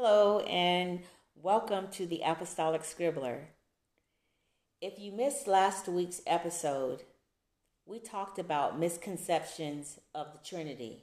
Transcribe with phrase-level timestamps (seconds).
[0.00, 1.00] Hello, and
[1.34, 3.46] welcome to the Apostolic Scribbler.
[4.80, 7.02] If you missed last week's episode,
[7.84, 11.02] we talked about misconceptions of the Trinity,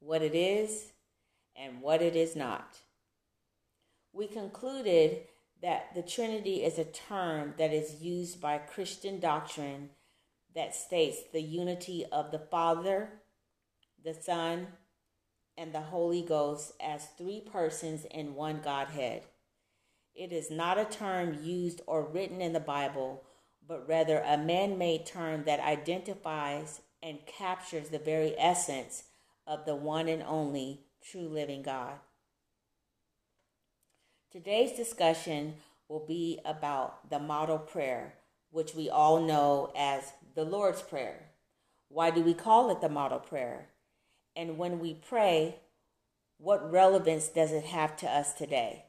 [0.00, 0.92] what it is,
[1.56, 2.76] and what it is not.
[4.12, 5.22] We concluded
[5.62, 9.88] that the Trinity is a term that is used by Christian doctrine
[10.54, 13.08] that states the unity of the Father,
[14.04, 14.66] the Son,
[15.58, 19.22] and the Holy Ghost as three persons in one Godhead.
[20.14, 23.24] It is not a term used or written in the Bible,
[23.66, 29.04] but rather a man made term that identifies and captures the very essence
[29.46, 31.94] of the one and only true living God.
[34.30, 35.54] Today's discussion
[35.88, 38.14] will be about the model prayer,
[38.50, 41.30] which we all know as the Lord's Prayer.
[41.88, 43.68] Why do we call it the model prayer?
[44.36, 45.60] And when we pray,
[46.38, 48.84] what relevance does it have to us today?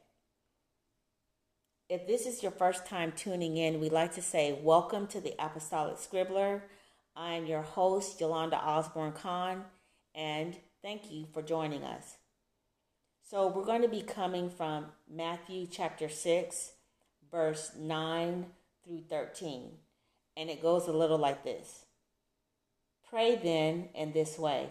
[1.88, 5.34] If this is your first time tuning in, we'd like to say welcome to the
[5.40, 6.62] Apostolic Scribbler.
[7.16, 9.64] I am your host, Yolanda Osborne Khan,
[10.14, 12.16] and thank you for joining us.
[13.28, 16.72] So, we're going to be coming from Matthew chapter 6,
[17.30, 18.46] verse 9
[18.84, 19.70] through 13.
[20.36, 21.86] And it goes a little like this
[23.08, 24.70] Pray then in this way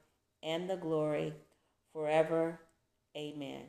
[0.43, 1.33] and the glory,
[1.93, 2.59] forever.
[3.15, 3.63] Amen.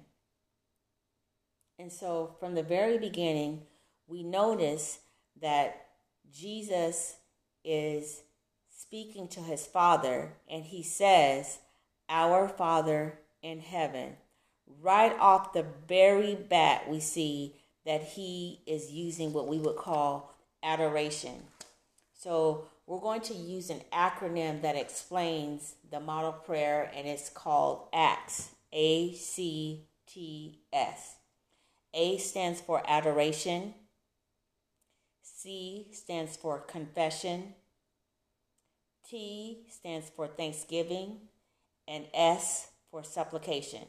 [1.78, 3.62] And so, from the very beginning,
[4.06, 5.00] we notice
[5.40, 5.86] that
[6.32, 7.16] Jesus
[7.64, 8.22] is
[8.70, 11.58] speaking to his Father, and he says,
[12.08, 14.16] Our Father in heaven.
[14.80, 20.34] Right off the very bat, we see that he is using what we would call
[20.62, 21.42] adoration.
[22.14, 27.88] So we're going to use an acronym that explains the model prayer, and it's called
[27.94, 28.50] ACTS.
[28.70, 31.16] A C T S.
[31.94, 33.72] A stands for adoration.
[35.22, 37.54] C stands for confession.
[39.08, 41.16] T stands for thanksgiving.
[41.88, 43.86] And S for supplication.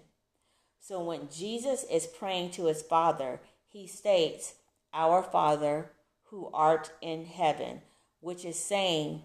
[0.79, 4.53] So when Jesus is praying to his Father, he states,
[4.93, 5.91] Our Father
[6.25, 7.81] who art in heaven,
[8.23, 9.21] which is saying,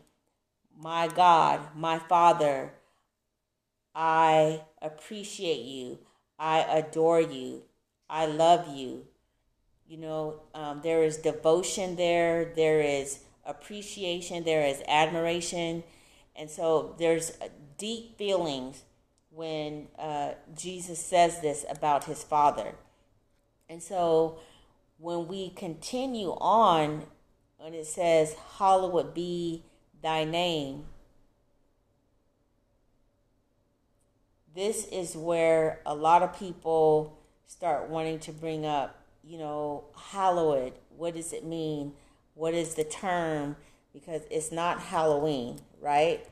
[0.77, 2.73] My God, my Father,
[3.95, 6.01] I appreciate you.
[6.39, 7.63] I adore you.
[8.11, 9.07] I love you.
[9.87, 15.85] You know, um, there is devotion there, there is appreciation, there is admiration.
[16.37, 17.33] And so there's
[17.79, 18.83] deep feelings
[19.31, 22.75] when uh, Jesus says this about his Father.
[23.69, 24.39] And so
[24.99, 27.05] when we continue on,
[27.59, 29.63] when it says, Hallowed be
[30.03, 30.85] thy name,
[34.55, 40.73] this is where a lot of people start wanting to bring up, you know, hallowed.
[40.97, 41.93] What does it mean?
[42.35, 43.57] What is the term?
[43.93, 46.27] Because it's not Halloween, right?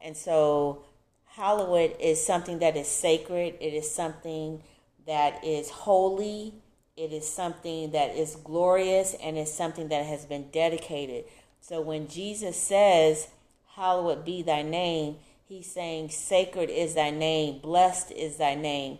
[0.00, 0.84] And so
[1.24, 4.62] hallowed is something that is sacred, it is something
[5.06, 6.54] that is holy,
[6.96, 11.24] it is something that is glorious, and it's something that has been dedicated.
[11.60, 13.28] So when Jesus says,
[13.74, 15.16] Hallowed be thy name,
[15.48, 18.98] he's saying, Sacred is thy name, blessed is thy name.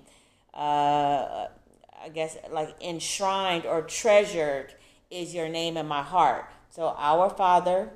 [0.54, 1.48] Uh,
[2.02, 4.74] I guess like enshrined or treasured
[5.10, 6.46] is your name in my heart.
[6.70, 7.90] So, our Father,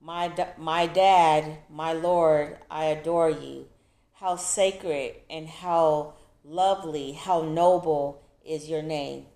[0.00, 3.66] my, my dad, my Lord, I adore you.
[4.12, 6.14] How sacred and how
[6.44, 9.26] lovely, how noble is your name.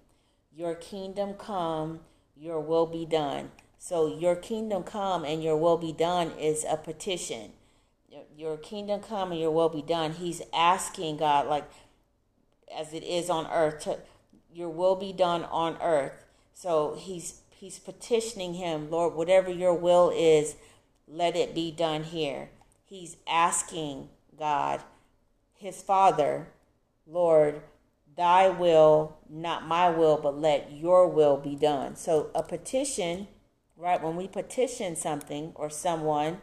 [0.54, 2.00] Your kingdom come,
[2.36, 3.50] your will be done.
[3.78, 7.52] So, your kingdom come and your will be done is a petition.
[8.36, 10.12] Your kingdom come and your will be done.
[10.12, 11.64] He's asking God, like,
[12.76, 13.98] as it is on earth, to,
[14.52, 16.24] your will be done on earth.
[16.52, 20.56] So, he's he's petitioning him, Lord, whatever your will is,
[21.06, 22.50] let it be done here.
[22.84, 24.08] He's asking
[24.38, 24.82] God,
[25.54, 26.48] his Father,
[27.06, 27.62] Lord,
[28.20, 31.96] thy will, not my will, but let your will be done.
[31.96, 33.28] So, a petition,
[33.78, 36.42] right, when we petition something or someone,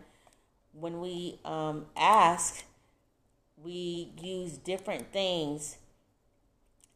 [0.72, 2.64] when we um, ask,
[3.56, 5.78] we use different things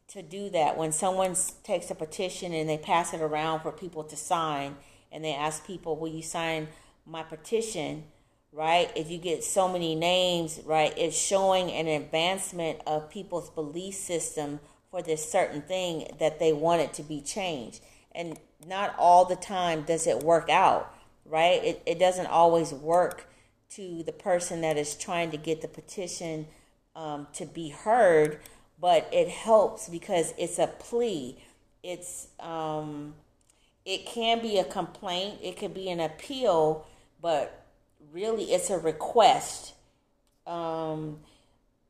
[0.08, 0.76] to do that.
[0.76, 4.74] When someone takes a petition and they pass it around for people to sign,
[5.12, 6.66] and they ask people, Will you sign
[7.06, 8.02] my petition?
[8.50, 8.90] Right?
[8.96, 14.58] If you get so many names, right, it's showing an advancement of people's belief system
[14.92, 17.80] for this certain thing that they want it to be changed.
[18.14, 20.94] And not all the time does it work out,
[21.24, 21.64] right?
[21.64, 23.26] It, it doesn't always work
[23.70, 26.46] to the person that is trying to get the petition
[26.94, 28.38] um, to be heard,
[28.78, 31.42] but it helps because it's a plea.
[31.82, 33.14] It's um,
[33.84, 36.86] it can be a complaint, it could be an appeal,
[37.20, 37.66] but
[38.12, 39.74] really it's a request.
[40.46, 41.20] Um,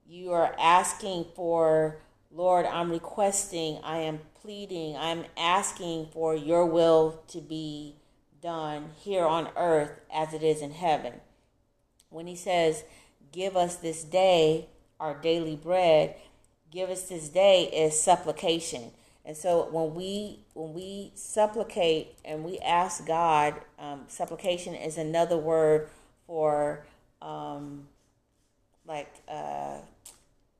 [0.06, 1.98] you are asking for,
[2.34, 7.96] Lord, I'm requesting, I am pleading, I'm asking for your will to be
[8.40, 11.14] done here on earth as it is in heaven.
[12.08, 12.84] When he says,
[13.32, 14.68] Give us this day
[15.00, 16.14] our daily bread,
[16.70, 18.92] give us this day is supplication.
[19.24, 25.36] And so when we when we supplicate and we ask God, um, supplication is another
[25.36, 25.88] word
[26.26, 26.84] for
[27.20, 27.88] um,
[28.86, 29.78] like uh,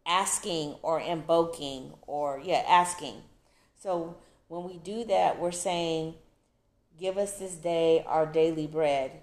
[0.07, 3.23] asking or invoking or yeah asking.
[3.79, 4.17] So
[4.49, 6.15] when we do that, we're saying,
[6.99, 9.23] "Give us this day our daily bread."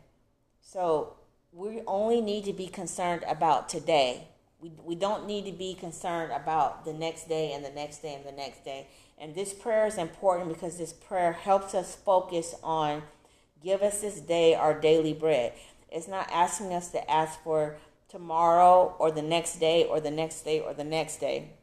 [0.62, 1.16] So
[1.52, 4.28] we only need to be concerned about today.
[4.62, 8.14] We, we don't need to be concerned about the next day and the next day
[8.14, 8.88] and the next day
[9.20, 13.04] and this prayer is important because this prayer helps us focus on
[13.62, 15.54] give us this day our daily bread.
[15.92, 17.78] It's not asking us to ask for
[18.10, 21.54] tomorrow or the next day or the next day or the next day.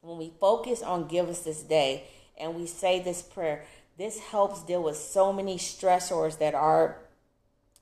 [0.00, 2.04] When we focus on give us this day
[2.38, 3.64] and we say this prayer,
[3.96, 6.98] this helps deal with so many stressors that our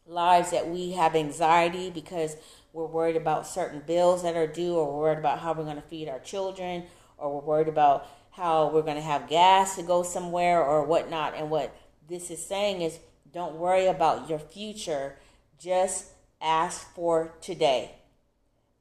[0.06, 2.36] lives that we have anxiety because
[2.72, 5.76] we're worried about certain bills that are due or we're worried about how we're going
[5.76, 6.84] to feed our children
[7.16, 11.34] or we're worried about how we're going to have gas to go somewhere or whatnot.
[11.36, 11.74] And what
[12.08, 12.98] this is saying is
[13.32, 15.16] don't worry about your future,
[15.58, 16.06] just
[16.44, 17.92] ask for today.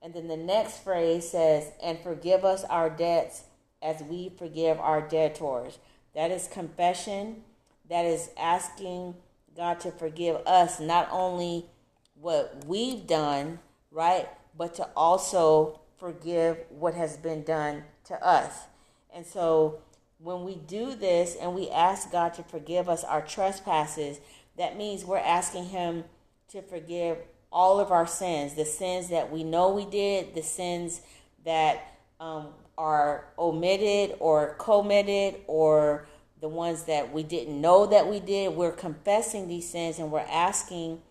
[0.02, 3.44] And then the next phrase says, and forgive us our debts
[3.82, 5.80] as we forgive our debtors.
[6.14, 7.44] That is confession.
[7.90, 9.16] That is asking
[9.56, 11.66] God to forgive us, not only
[12.20, 13.60] what we've done,
[13.92, 14.28] right,
[14.58, 18.64] but to also forgive what has been done to us.
[19.14, 19.82] And so
[20.18, 24.20] when we do this and we ask God to forgive us our trespasses,
[24.58, 26.06] that means we're asking Him
[26.50, 27.18] to forgive
[27.54, 31.02] all of our sins the sins that we know we did, the sins
[31.46, 32.48] that um,
[32.78, 36.08] are omitted or committed, or
[36.42, 38.54] the ones that we didn't know that we did.
[38.54, 41.02] We're confessing these sins and we're asking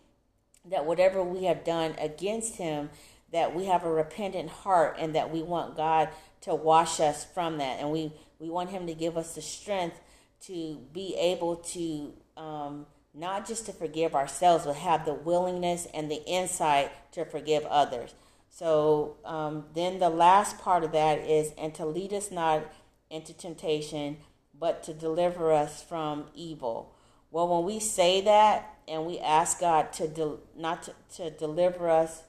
[0.69, 2.91] that whatever we have done against Him,
[3.33, 6.11] that we have a repentant heart and that we want God
[6.43, 7.81] to wash us from that.
[7.81, 9.99] And we, we want Him to give us the strength
[10.43, 16.11] to be able to um, not just to forgive ourselves, but have the willingness and
[16.11, 18.15] the insight to forgive others.
[18.49, 22.65] So um, then the last part of that is, and to lead us not
[23.11, 24.19] into temptation,
[24.59, 26.95] but to deliver us from evil.
[27.31, 31.89] Well, when we say that and we ask God to de- not to, to deliver
[31.89, 32.23] us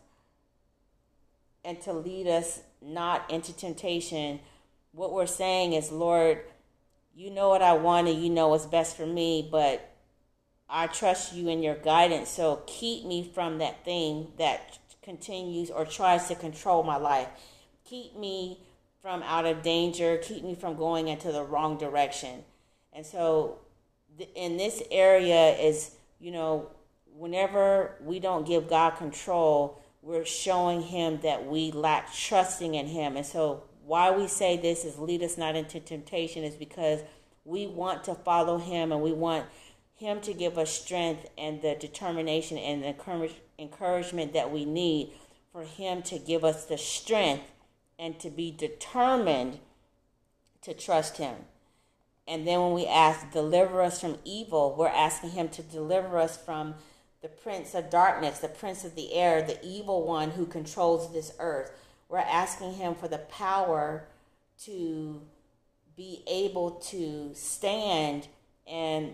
[1.64, 4.40] and to lead us not into temptation,
[4.92, 6.42] what we're saying is, Lord,
[7.16, 9.93] you know what I want and you know what's best for me, but
[10.76, 12.30] I trust you in your guidance.
[12.30, 17.28] So keep me from that thing that continues or tries to control my life.
[17.86, 18.58] Keep me
[19.04, 20.18] from out of danger.
[20.18, 22.44] Keep me from going into the wrong direction.
[22.92, 23.60] And so,
[24.36, 26.70] in this area, is, you know,
[27.16, 33.18] whenever we don't give God control, we're showing him that we lack trusting in him.
[33.18, 37.02] And so, why we say this is lead us not into temptation is because
[37.46, 39.46] we want to follow him and we want
[40.04, 45.14] him to give us strength and the determination and the encouragement that we need
[45.54, 47.50] for him to give us the strength
[47.98, 49.60] and to be determined
[50.62, 51.36] to trust him.
[52.28, 56.36] And then when we ask, deliver us from evil, we're asking him to deliver us
[56.36, 56.76] from
[57.22, 61.34] the prince of darkness, the prince of the air, the evil one who controls this
[61.40, 61.72] earth.
[62.10, 64.08] We're asking him for the power
[64.64, 65.22] to
[65.96, 68.28] be able to stand
[68.68, 69.14] and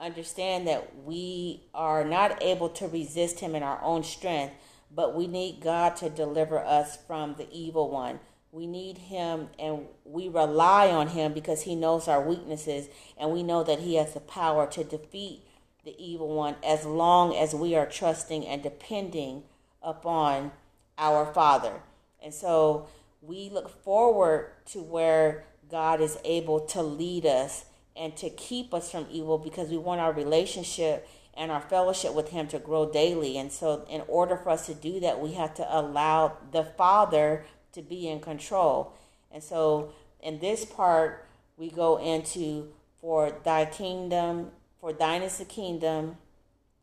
[0.00, 4.54] understand that we are not able to resist him in our own strength,
[4.90, 8.20] but we need God to deliver us from the evil one.
[8.52, 13.42] We need him and we rely on him because he knows our weaknesses and we
[13.42, 15.42] know that he has the power to defeat
[15.84, 19.44] the evil one as long as we are trusting and depending
[19.82, 20.50] upon
[20.98, 21.80] our Father.
[22.22, 22.88] And so
[23.22, 27.66] we look forward to where God is able to lead us
[27.96, 32.30] and to keep us from evil because we want our relationship and our fellowship with
[32.30, 33.38] Him to grow daily.
[33.38, 37.44] And so, in order for us to do that, we have to allow the Father
[37.72, 38.94] to be in control.
[39.30, 45.44] And so, in this part, we go into for thy kingdom, for thine is the
[45.44, 46.16] kingdom,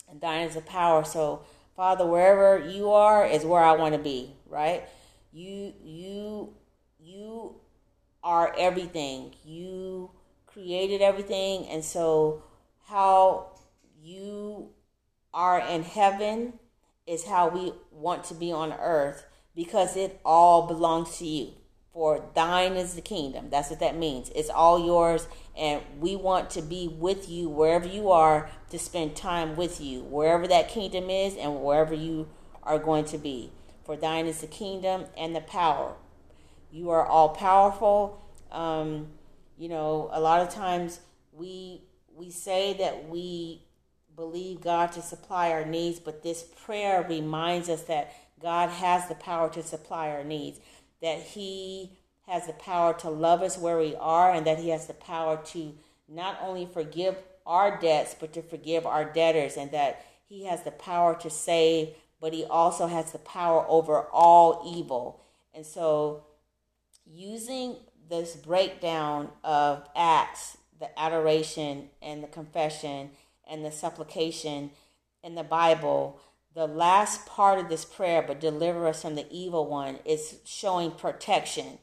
[0.10, 1.04] and thine is the power.
[1.04, 1.44] So,
[1.76, 4.84] Father, wherever you are is where I want to be, right?
[5.32, 6.54] You, you,
[7.00, 7.56] you
[8.24, 9.36] are everything.
[9.46, 10.10] You
[10.58, 12.42] created everything, and so
[12.88, 13.46] how
[14.02, 14.70] you
[15.32, 16.54] are in heaven
[17.06, 21.54] is how we want to be on earth because it all belongs to you.
[21.94, 23.52] For thine is the kingdom.
[23.52, 24.32] That's what that means.
[24.36, 29.16] It's all yours, and we want to be with you wherever you are to spend
[29.16, 32.30] time with you, wherever that kingdom is, and wherever you
[32.64, 33.52] are going to be.
[33.86, 35.94] For thine is the kingdom and the power.
[36.72, 38.24] You are all powerful.
[38.52, 39.10] Um,
[39.58, 41.00] you know, a lot of times
[41.32, 41.82] we
[42.16, 43.62] we say that we
[44.16, 49.16] believe God to supply our needs, but this prayer reminds us that God has the
[49.16, 50.60] power to supply our needs,
[51.02, 51.92] that He
[52.28, 55.40] has the power to love us where we are, and that He has the power
[55.48, 55.74] to
[56.08, 60.72] not only forgive our debts, but to forgive our debtors, and that He has the
[60.72, 65.22] power to save, but He also has the power over all evil.
[65.54, 66.24] And so,
[67.06, 67.78] using
[68.10, 73.12] this breakdown of acts, the adoration and the confession
[73.50, 74.72] and the supplication
[75.24, 76.20] in the Bible,
[76.54, 80.92] the last part of this prayer, but deliver us from the evil one, is showing
[80.92, 81.80] protection.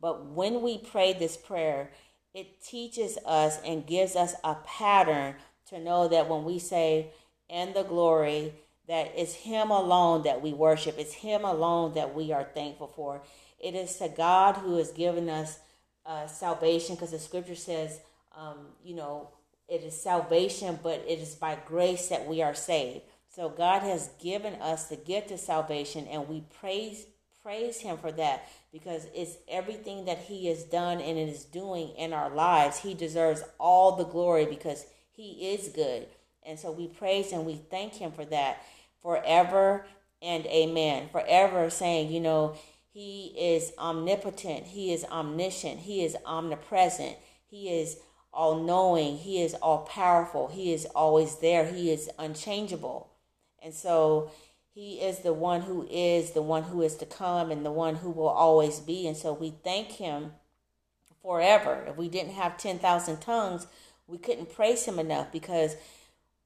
[0.00, 1.90] But when we pray this prayer,
[2.34, 5.36] it teaches us and gives us a pattern
[5.68, 7.12] to know that when we say,
[7.48, 8.54] and the glory,
[8.88, 13.22] that it's Him alone that we worship, it's Him alone that we are thankful for.
[13.64, 15.58] It is to God who has given us
[16.04, 17.98] uh, salvation, because the scripture says,
[18.36, 19.30] um, you know,
[19.68, 23.00] it is salvation, but it is by grace that we are saved.
[23.34, 27.06] So God has given us the gift of salvation, and we praise
[27.42, 32.12] praise Him for that because it's everything that He has done and is doing in
[32.12, 32.78] our lives.
[32.78, 36.06] He deserves all the glory because He is good,
[36.42, 38.62] and so we praise and we thank Him for that
[39.02, 39.86] forever
[40.22, 41.08] and amen.
[41.10, 42.56] Forever saying, you know,
[42.94, 47.98] He is omnipotent, He is omniscient, He is omnipresent, He is
[48.32, 53.10] all knowing, He is all powerful, He is always there, He is unchangeable.
[53.60, 54.30] And so
[54.72, 57.96] He is the one who is, the one who is to come, and the one
[57.96, 59.08] who will always be.
[59.08, 60.30] And so we thank Him
[61.20, 61.84] forever.
[61.88, 63.66] If we didn't have 10,000 tongues,
[64.06, 65.74] we couldn't praise Him enough because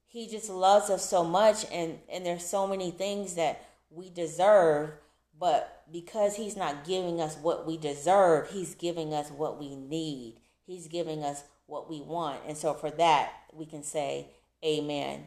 [0.07, 4.93] He just loves us so much, and, and there's so many things that we deserve.
[5.39, 10.41] But because he's not giving us what we deserve, he's giving us what we need.
[10.67, 12.41] He's giving us what we want.
[12.47, 14.29] And so for that, we can say
[14.65, 15.25] amen.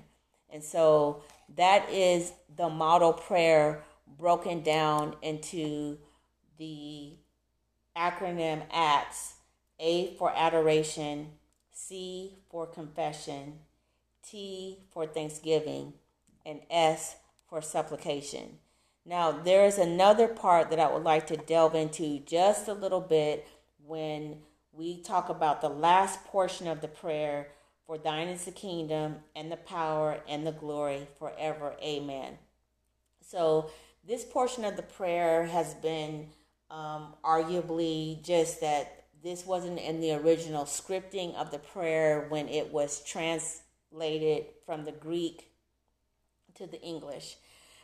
[0.49, 1.23] And so
[1.55, 3.83] that is the model prayer
[4.17, 5.97] broken down into
[6.57, 7.13] the
[7.95, 9.35] acronym ACTS
[9.79, 11.29] A for adoration,
[11.71, 13.59] C for confession,
[14.23, 15.93] T for thanksgiving,
[16.45, 17.15] and S
[17.47, 18.59] for supplication.
[19.05, 23.01] Now, there is another part that I would like to delve into just a little
[23.01, 23.48] bit
[23.86, 24.38] when
[24.72, 27.50] we talk about the last portion of the prayer
[27.91, 31.75] for thine is the kingdom and the power and the glory forever.
[31.84, 32.38] Amen.
[33.20, 33.70] So,
[34.08, 36.27] this portion of the prayer has been
[36.70, 42.72] um, arguably just that this wasn't in the original scripting of the prayer when it
[42.72, 45.51] was translated from the Greek
[46.55, 47.36] to the English.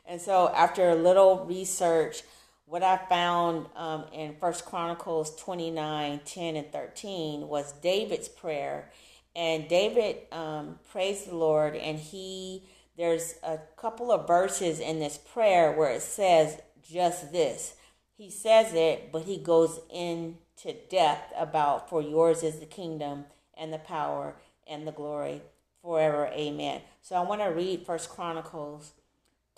[0.07, 2.23] And so, after a little research,
[2.65, 8.91] what I found um, in First Chronicles 29 10 and 13 was David's prayer.
[9.35, 12.63] And David um, praised the Lord, and he
[12.97, 17.75] there's a couple of verses in this prayer where it says just this.
[18.17, 23.71] He says it, but he goes into depth about for yours is the kingdom and
[23.71, 24.35] the power
[24.65, 25.43] and the glory
[25.83, 26.27] forever.
[26.33, 26.81] Amen.
[27.03, 28.93] So I want to read First Chronicles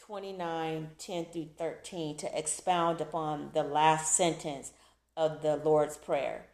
[0.09, 4.71] 29 10 through 13 to expound upon the last sentence
[5.15, 6.47] of the Lord's Prayer.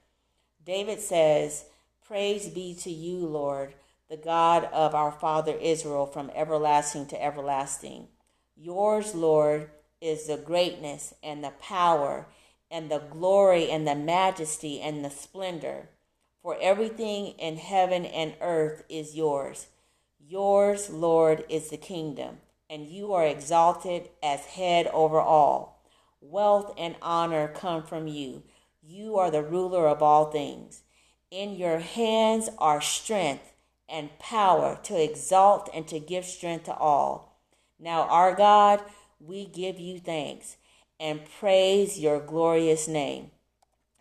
[0.66, 1.64] David says,
[2.06, 3.74] Praise be to you, Lord,
[4.10, 8.10] the God of our father Israel, from everlasting to everlasting.
[8.58, 9.70] Yours, Lord,
[10.02, 12.28] is the greatness and the power
[12.70, 15.88] and the glory and the majesty and the splendor.
[16.42, 19.68] For everything in heaven and earth is yours.
[20.20, 25.84] Yours, Lord, is the kingdom and you are exalted as head over all.
[26.22, 28.44] Wealth and honor come from you.
[28.82, 30.84] You are the ruler of all things.
[31.32, 33.54] In your hands are strength
[33.88, 37.40] and power to exalt and to give strength to all.
[37.80, 38.82] Now, our God,
[39.20, 40.58] we give you thanks
[41.00, 43.32] and praise your glorious name.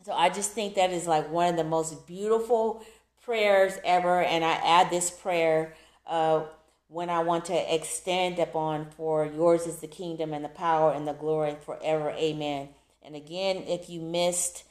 [0.05, 2.85] So I just think that is like one of the most beautiful
[3.23, 4.23] prayers ever.
[4.23, 5.75] And I add this prayer
[6.07, 6.45] uh,
[6.89, 11.07] when I want to extend upon for yours is the kingdom and the power and
[11.07, 12.11] the glory forever.
[12.11, 12.69] Amen.
[13.03, 14.65] And again, if you missed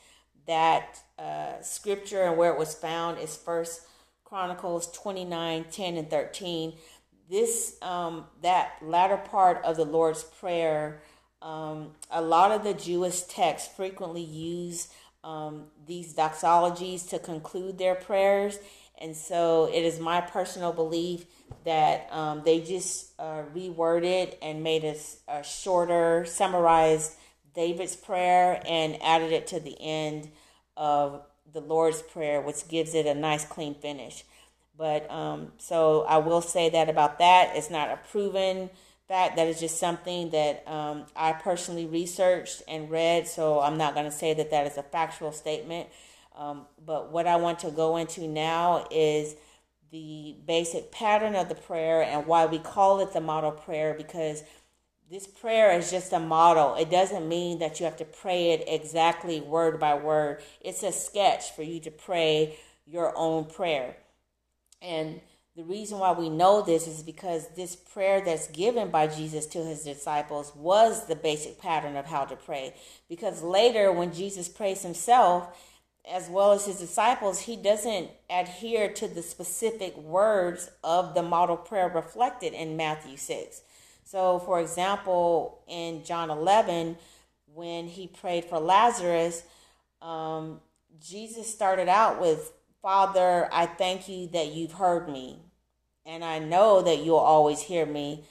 [0.47, 3.81] that uh, scripture and where it was found is First
[4.23, 6.73] Chronicles 29, 10 and 13.
[7.29, 11.01] This, um, that latter part of the Lord's Prayer,
[11.41, 14.89] um, a lot of the Jewish texts frequently use
[15.23, 18.57] um, these doxologies to conclude their prayers.
[19.03, 21.25] And so it is my personal belief
[21.65, 24.95] that um, they just uh, reworded and made a,
[25.27, 27.11] a shorter, summarized
[27.53, 30.29] David's prayer and added it to the end
[30.77, 34.23] of the Lord's Prayer, which gives it a nice, clean finish.
[34.77, 37.57] But um, so I will say that about that.
[37.57, 38.69] It's not a proven
[39.09, 39.35] fact.
[39.35, 43.27] That is just something that um, I personally researched and read.
[43.27, 45.89] So I'm not going to say that that is a factual statement.
[46.35, 49.35] Um, but what I want to go into now is
[49.91, 54.43] the basic pattern of the prayer and why we call it the model prayer because
[55.11, 56.73] this prayer is just a model.
[56.73, 60.41] It doesn't mean that you have to pray it exactly word by word.
[60.59, 63.95] It's a sketch for you to pray your own prayer.
[64.81, 65.21] And
[65.55, 69.63] the reason why we know this is because this prayer that's given by Jesus to
[69.63, 72.73] his disciples was the basic pattern of how to pray.
[73.07, 75.55] Because later, when Jesus prays himself,
[76.09, 81.55] as well as his disciples, he doesn't adhere to the specific words of the model
[81.55, 83.61] prayer reflected in Matthew 6.
[84.03, 86.97] So, for example, in John 11,
[87.53, 89.43] when he prayed for Lazarus,
[90.01, 90.59] um,
[90.99, 95.39] Jesus started out with, Father, I thank you that you've heard me,
[96.05, 98.25] and I know that you'll always hear me,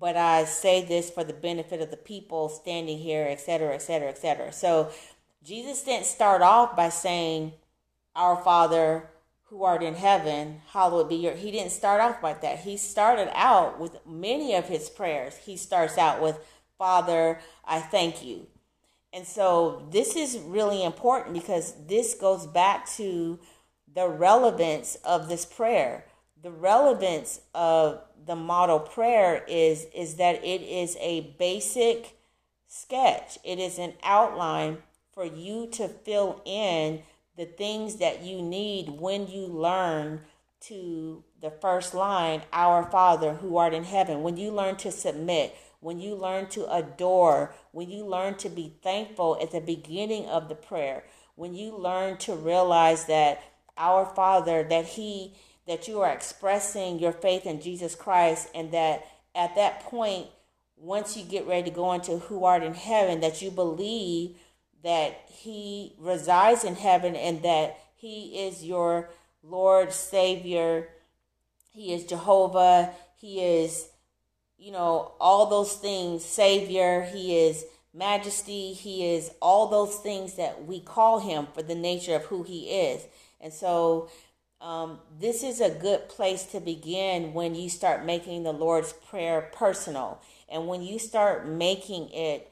[0.00, 4.52] but I say this for the benefit of the people standing here, etc., etc., etc.
[4.52, 4.90] So,
[5.42, 7.52] Jesus didn't start off by saying,
[8.14, 9.10] Our Father
[9.50, 11.34] who art in heaven, hallowed be your.
[11.34, 12.60] He didn't start off like that.
[12.60, 15.36] He started out with many of his prayers.
[15.38, 16.38] He starts out with,
[16.76, 18.46] Father, I thank you.
[19.12, 23.38] And so this is really important because this goes back to
[23.94, 26.04] the relevance of this prayer.
[26.42, 32.18] The relevance of the model prayer is is that it is a basic
[32.66, 33.38] sketch.
[33.42, 34.82] It is an outline
[35.18, 37.02] for you to fill in
[37.36, 40.20] the things that you need when you learn
[40.60, 45.56] to the first line, Our Father who art in heaven, when you learn to submit,
[45.80, 50.48] when you learn to adore, when you learn to be thankful at the beginning of
[50.48, 51.02] the prayer,
[51.34, 53.42] when you learn to realize that
[53.76, 55.34] our Father, that He,
[55.66, 59.04] that you are expressing your faith in Jesus Christ, and that
[59.34, 60.28] at that point,
[60.76, 64.36] once you get ready to go into who art in heaven, that you believe
[64.84, 69.10] that he resides in heaven and that he is your
[69.42, 70.88] Lord, Savior.
[71.70, 72.90] He is Jehovah.
[73.16, 73.88] He is,
[74.56, 77.02] you know, all those things, Savior.
[77.02, 78.72] He is majesty.
[78.72, 82.68] He is all those things that we call him for the nature of who he
[82.70, 83.04] is.
[83.40, 84.08] And so,
[84.60, 89.50] um, this is a good place to begin when you start making the Lord's Prayer
[89.52, 90.20] personal.
[90.48, 92.50] And when you start making it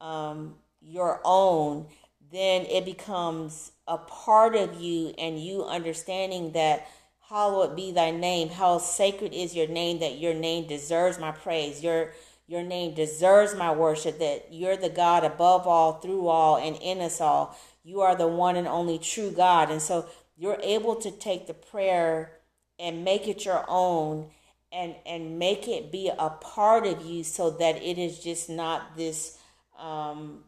[0.00, 1.86] um, your own,
[2.32, 6.86] then it becomes a part of you and you understanding that
[7.28, 11.82] hallowed be thy name how sacred is your name that your name deserves my praise.
[11.82, 12.12] Your
[12.46, 17.00] your name deserves my worship that you're the god above all through all and in
[17.00, 17.58] us all.
[17.82, 19.70] You are the one and only true god.
[19.70, 22.32] And so you're able to take the prayer
[22.78, 24.30] and make it your own
[24.72, 28.96] and and make it be a part of you so that it is just not
[28.96, 29.38] this
[29.78, 30.44] um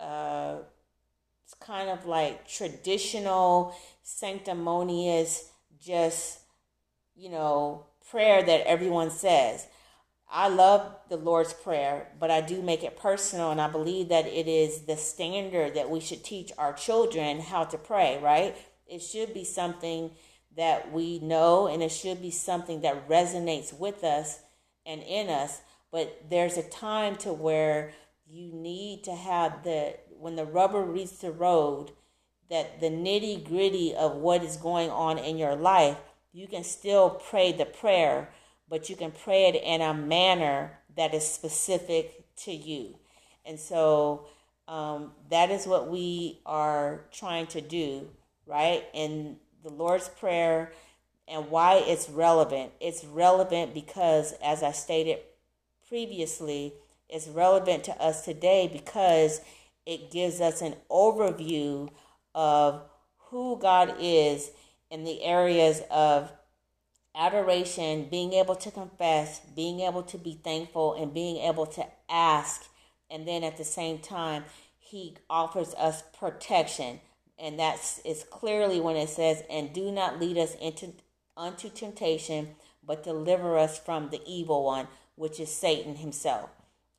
[0.00, 6.40] it's kind of like traditional, sanctimonious, just,
[7.14, 9.66] you know, prayer that everyone says.
[10.32, 14.26] I love the Lord's Prayer, but I do make it personal, and I believe that
[14.26, 18.56] it is the standard that we should teach our children how to pray, right?
[18.86, 20.12] It should be something
[20.56, 24.40] that we know, and it should be something that resonates with us
[24.86, 25.62] and in us.
[25.90, 27.92] But there's a time to where
[28.30, 31.92] you need to have the when the rubber meets the road
[32.50, 35.96] that the nitty gritty of what is going on in your life
[36.32, 38.28] you can still pray the prayer
[38.68, 42.96] but you can pray it in a manner that is specific to you
[43.44, 44.26] and so
[44.70, 48.08] um, that is what we are trying to do,
[48.46, 48.84] right?
[48.94, 50.72] And the Lord's Prayer
[51.26, 52.70] and why it's relevant.
[52.80, 55.18] It's relevant because, as I stated
[55.88, 56.74] previously,
[57.10, 59.40] it's relevant to us today because
[59.86, 61.90] it gives us an overview
[62.34, 62.82] of
[63.30, 64.50] who God is
[64.90, 66.32] in the areas of
[67.14, 72.64] adoration, being able to confess, being able to be thankful, and being able to ask.
[73.10, 74.44] And then at the same time,
[74.78, 77.00] He offers us protection.
[77.38, 80.92] And that's is clearly when it says, and do not lead us into
[81.36, 82.50] unto temptation,
[82.84, 86.50] but deliver us from the evil one, which is Satan himself.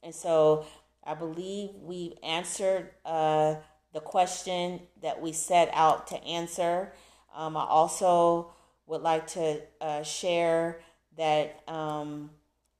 [0.04, 0.66] And so
[1.04, 3.56] I believe we've answered uh,
[3.94, 6.94] the question that we set out to answer.
[7.36, 8.52] Um, I also
[8.88, 10.82] would like to uh, share
[11.18, 12.32] that, um,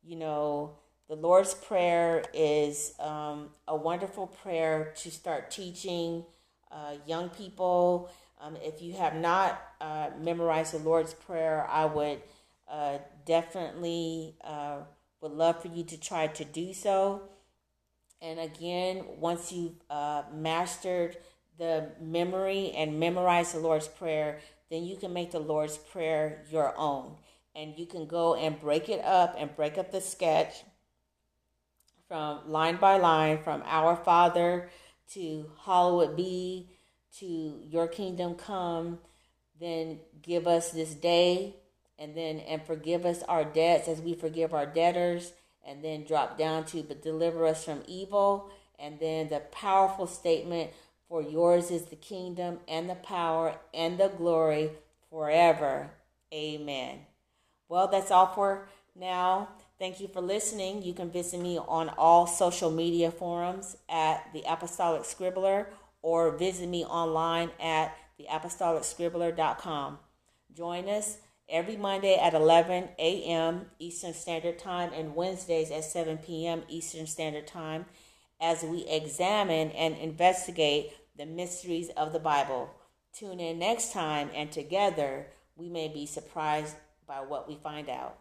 [0.04, 6.24] you know, the Lord's Prayer is um, a wonderful prayer to start teaching
[6.72, 8.10] uh, young people.
[8.40, 12.22] Um, if you have not uh, memorized the Lord's Prayer, I would
[12.70, 14.78] uh, definitely uh,
[15.22, 17.30] would love for you to try to do so.
[18.22, 21.18] And again, once you've uh, mastered
[21.58, 26.74] the memory and memorized the Lord's Prayer, then you can make the Lord's Prayer your
[26.78, 27.16] own.
[27.56, 30.64] And you can go and break it up and break up the sketch
[32.08, 34.70] from line by line, from Our Father
[35.14, 36.70] to Hallowed Be
[37.20, 39.00] to Your Kingdom Come.
[39.60, 41.56] Then give us this day,
[42.02, 45.34] and then and forgive us our debts as we forgive our debtors
[45.64, 48.50] and then drop down to, but deliver us from evil.
[48.80, 50.72] And then the powerful statement,
[51.08, 54.72] for yours is the kingdom and the power and the glory
[55.10, 55.92] forever.
[56.34, 57.02] Amen.
[57.70, 59.50] Well, that's all for now.
[59.78, 60.82] Thank you for listening.
[60.82, 65.68] You can visit me on all social media forums at the Apostolic Scribbler
[66.02, 70.00] or visit me online at theapostolicscribbler.com.
[70.56, 71.18] Join us
[71.52, 73.66] every Monday at 11 a.m.
[73.78, 76.64] Eastern Standard Time and Wednesdays at 7 p.m.
[76.70, 77.86] Eastern Standard Time
[78.40, 82.70] as we examine and investigate the mysteries of the Bible.
[83.14, 88.18] Tune in next time, and together we may be surprised by what we find out.